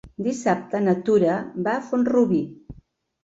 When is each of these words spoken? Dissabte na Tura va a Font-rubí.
Dissabte 0.27 0.79
na 0.85 0.95
Tura 1.09 1.35
va 1.67 1.75
a 1.79 1.83
Font-rubí. 1.91 2.39